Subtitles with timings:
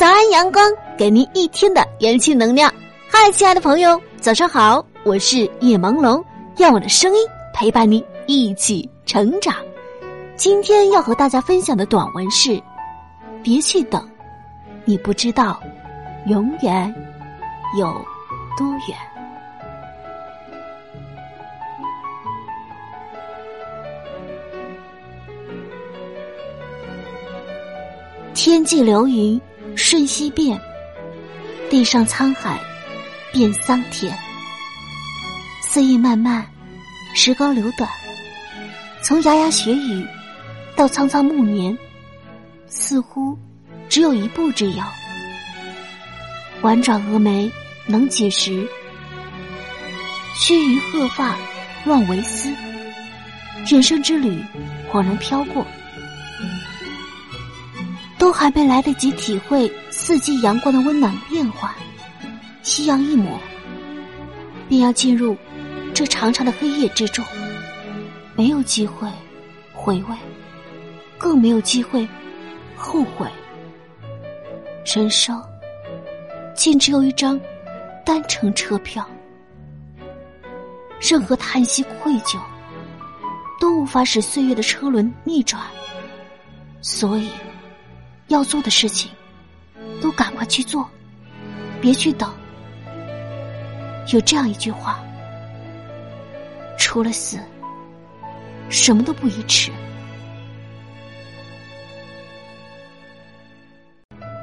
[0.00, 0.64] 早安，阳光，
[0.96, 2.72] 给您一天的元气能量。
[3.06, 4.82] 嗨，亲爱的朋友，早上好！
[5.04, 6.24] 我是夜朦胧，
[6.56, 9.54] 让我的声音陪伴你一起成长。
[10.36, 12.58] 今天要和大家分享的短文是：
[13.42, 14.02] 别去等，
[14.86, 15.60] 你不知道
[16.28, 16.94] 永远
[17.78, 17.92] 有
[18.56, 18.96] 多远。
[28.50, 29.40] 天际流云。
[29.76, 30.60] 瞬息变，
[31.70, 32.58] 地上沧海
[33.32, 34.12] 变桑田。
[35.62, 36.44] 岁月漫漫，
[37.14, 37.88] 时光流短，
[39.04, 40.04] 从牙牙学语
[40.74, 41.78] 到苍苍暮年，
[42.66, 43.38] 似乎
[43.88, 44.84] 只有一步之遥。
[46.62, 47.48] 婉转蛾眉
[47.86, 48.66] 能几时？
[50.40, 51.36] 须臾鹤发
[51.84, 52.52] 乱为丝。
[53.64, 54.42] 人生之旅，
[54.90, 55.64] 恍然飘过。
[58.20, 61.74] 都还没来得及体会四季阳光的温暖变化，
[62.62, 63.38] 夕阳一抹，
[64.68, 65.34] 便要进入
[65.94, 67.24] 这长长的黑夜之中，
[68.36, 69.08] 没有机会
[69.72, 70.14] 回味，
[71.16, 72.06] 更没有机会
[72.76, 73.26] 后悔。
[74.84, 75.42] 人生
[76.54, 77.40] 竟只有一张
[78.04, 79.08] 单程车票，
[81.00, 82.38] 任何叹息愧疚
[83.58, 85.62] 都无法使岁月的车轮逆转，
[86.82, 87.30] 所以。
[88.30, 89.10] 要做的事情，
[90.00, 90.88] 都赶快去做，
[91.80, 92.32] 别去等。
[94.12, 95.00] 有这样一句话：
[96.78, 97.40] 除了死，
[98.68, 99.72] 什么都不宜迟。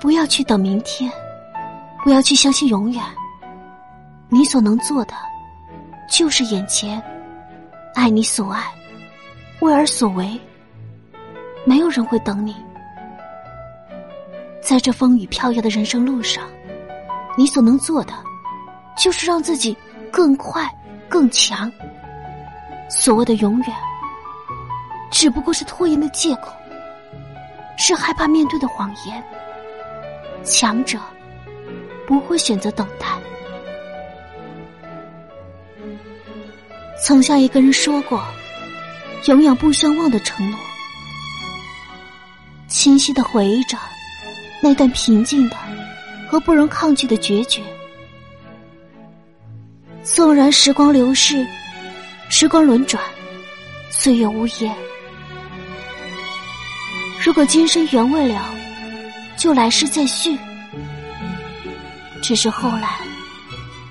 [0.00, 1.12] 不要去等明天，
[2.02, 3.04] 不要去相信永远。
[4.30, 5.12] 你所能做的，
[6.10, 7.02] 就是眼前，
[7.94, 8.64] 爱你所爱，
[9.60, 10.40] 为而所为。
[11.66, 12.56] 没有人会等你。
[14.64, 16.48] 在这风雨飘摇的人生路上，
[17.36, 18.14] 你所能做的，
[18.96, 19.76] 就是让自己
[20.10, 20.66] 更快、
[21.06, 21.70] 更强。
[22.88, 23.76] 所谓的永远，
[25.10, 26.50] 只不过是拖延的借口，
[27.76, 29.22] 是害怕面对的谎言。
[30.42, 30.98] 强者
[32.06, 33.06] 不会选择等待。
[37.02, 38.22] 曾向一个人说过
[39.26, 40.58] 永远不相忘的承诺，
[42.66, 43.76] 清晰的回忆着。
[44.64, 45.56] 那段平静的
[46.26, 47.62] 和不容抗拒的决绝，
[50.02, 51.46] 纵然时光流逝，
[52.30, 53.04] 时光轮转，
[53.90, 54.74] 岁月无言。
[57.22, 58.42] 如果今生缘未了，
[59.36, 60.34] 就来世再续。
[62.22, 62.96] 只是后来，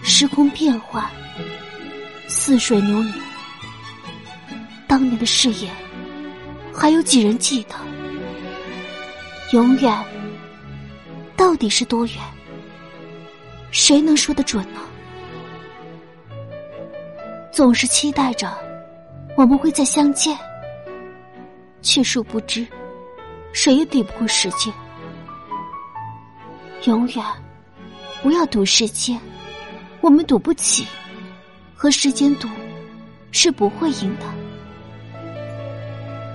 [0.02, 1.08] 时空变幻，
[2.28, 3.14] 似水流年，
[4.88, 5.72] 当年的誓言，
[6.74, 7.76] 还有几人记得？
[9.52, 10.04] 永远。
[11.44, 12.16] 到底是多远？
[13.70, 14.80] 谁能说得准呢？
[17.52, 18.50] 总是期待着
[19.36, 20.38] 我们会再相见，
[21.82, 22.66] 却殊不知，
[23.52, 24.74] 谁也抵不过时间。
[26.86, 27.26] 永远
[28.22, 29.20] 不要赌时间，
[30.00, 30.88] 我们赌不起，
[31.76, 32.48] 和时间赌
[33.34, 34.26] 是不会赢的。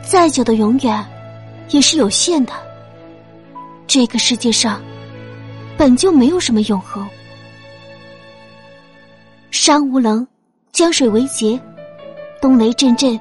[0.07, 1.03] 再久的永远，
[1.71, 2.53] 也是有限的。
[3.87, 4.83] 这个世界上。
[5.79, 7.09] 本就没有什么永恒。
[9.53, 10.27] 山无棱，
[10.73, 11.59] 江水为竭，
[12.43, 13.19] 冬雷阵阵，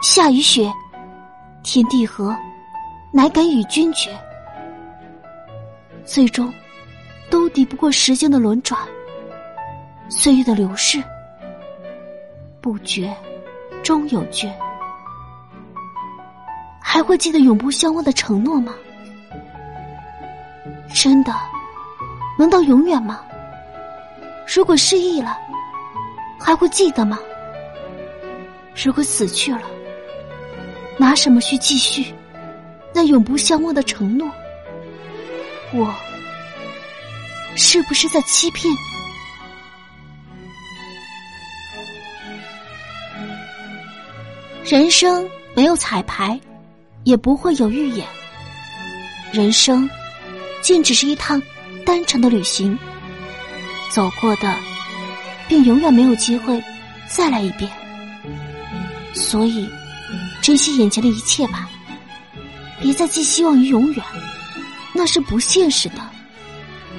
[0.00, 0.72] 夏雨雪，
[1.64, 2.34] 天地合，
[3.12, 4.16] 乃敢与君绝。
[6.04, 6.54] 最终，
[7.28, 8.80] 都抵不过时间的轮转，
[10.08, 11.02] 岁月的流逝。
[12.60, 13.12] 不绝，
[13.82, 14.56] 终有绝。
[16.80, 18.72] 还会记得永不相忘的承诺吗？
[20.94, 21.34] 真的。
[22.38, 23.20] 能到永远吗？
[24.46, 25.36] 如果失忆了，
[26.38, 27.18] 还会记得吗？
[28.82, 29.62] 如果死去了，
[30.96, 32.14] 拿什么去继续
[32.94, 34.30] 那永不相忘的承诺？
[35.72, 35.92] 我
[37.56, 38.72] 是不是在欺骗？
[44.64, 46.38] 人生没有彩排，
[47.04, 48.06] 也不会有预演。
[49.32, 49.88] 人生，
[50.62, 51.42] 竟只是一趟。
[51.88, 52.78] 单程的旅行，
[53.90, 54.54] 走过的，
[55.48, 56.62] 便永远没有机会
[57.08, 57.70] 再来一遍。
[59.14, 59.66] 所以，
[60.42, 61.66] 珍惜眼前的一切吧，
[62.78, 64.04] 别再寄希望于永远，
[64.92, 65.96] 那是不现实的。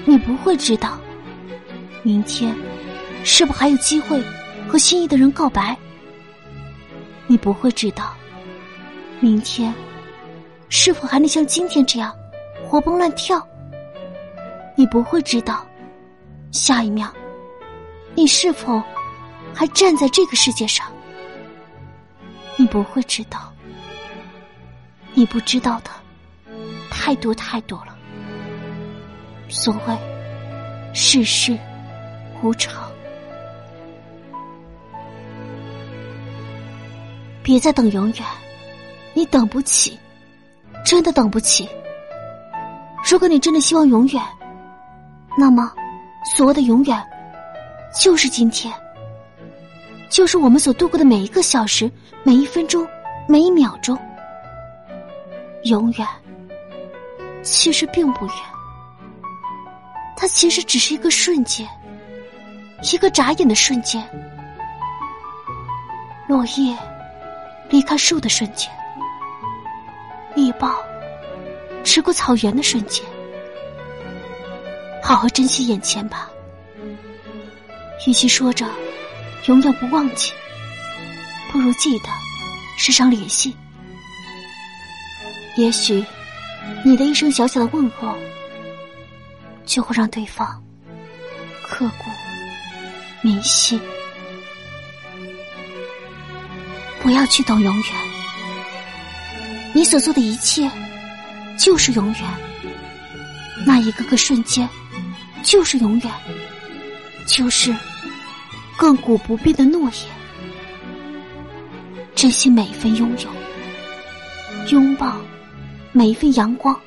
[0.06, 1.00] 你不会知道，
[2.02, 2.56] 明天
[3.24, 4.20] 是否还有机会
[4.68, 5.78] 和心仪的人告白。
[7.28, 8.16] 你不会知道，
[9.20, 9.72] 明天
[10.68, 12.12] 是否还能像今天这样
[12.66, 13.48] 活蹦乱跳。
[14.80, 15.68] 你不会知道，
[16.54, 17.12] 下一秒，
[18.16, 18.82] 你是否
[19.54, 20.88] 还站在这个世界上。
[22.56, 23.52] 你不会知道，
[25.14, 25.92] 你不知道的
[26.90, 27.94] 太多太多了。
[29.50, 29.98] 所谓
[30.94, 31.60] 世事
[32.42, 32.90] 无常，
[37.44, 38.26] 别再等永远，
[39.14, 40.00] 你等不起，
[40.86, 41.68] 真的等不起。
[43.12, 44.24] 如果你真的希望永远，
[45.38, 45.72] 那么
[46.36, 47.02] 所谓的永远，
[48.02, 48.74] 就是今天。
[50.10, 51.90] 就是我们所度过的每一个小时、
[52.24, 52.86] 每一分钟、
[53.28, 53.96] 每一秒钟，
[55.66, 56.08] 永远
[57.44, 58.36] 其实并不远，
[60.18, 61.68] 它其实只是一个瞬间，
[62.92, 64.04] 一个眨眼的瞬间，
[66.28, 66.76] 落叶
[67.70, 68.68] 离开树的瞬间，
[70.34, 70.76] 猎豹
[71.84, 73.06] 驰过草原的瞬间，
[75.02, 76.30] 好好珍惜眼前吧，
[78.08, 78.66] 与其说着。
[79.46, 80.34] 永远不忘记，
[81.50, 82.10] 不如记得
[82.78, 83.56] 时常联系。
[85.56, 86.06] 也许
[86.84, 88.16] 你的一声小小的问候，
[89.66, 90.62] 就会让对方
[91.64, 92.12] 刻骨
[93.22, 93.80] 铭心。
[97.02, 97.86] 不要去等永远，
[99.74, 100.70] 你所做的一切
[101.58, 102.22] 就是永远。
[103.66, 104.68] 那一个个瞬间
[105.44, 106.12] 就是永远，
[107.26, 107.76] 就是。
[108.78, 109.94] 亘古不变的诺言，
[112.16, 113.30] 珍惜每一份拥有，
[114.70, 115.18] 拥抱
[115.92, 116.80] 每一份阳光。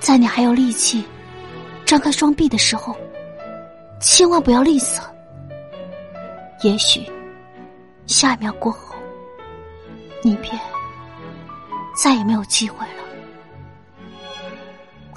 [0.00, 1.04] 在你还有力气
[1.86, 2.96] 张开双臂的时候，
[4.00, 5.00] 千万不要吝啬。
[6.64, 7.08] 也许
[8.08, 8.96] 下一秒过后，
[10.24, 10.58] 你便
[11.94, 12.99] 再也没有机会了。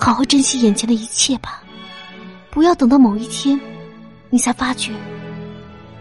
[0.04, 1.64] 好好珍惜眼前的一切吧，
[2.52, 3.58] 不要等到某一天。
[4.30, 4.92] 你才发觉，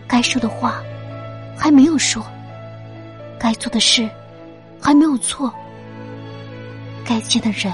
[0.09, 0.83] 该说的话
[1.57, 2.21] 还没有说，
[3.39, 4.11] 该做的事
[4.81, 5.55] 还没有做，
[7.05, 7.73] 该见的人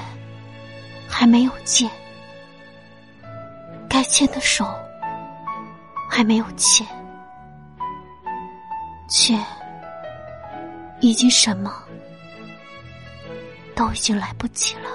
[1.07, 1.89] 还没有见，
[3.89, 4.71] 该牵的手
[6.07, 6.85] 还没有牵，
[9.09, 9.35] 却
[10.99, 11.73] 已经什么
[13.73, 14.91] 都已经来不及了。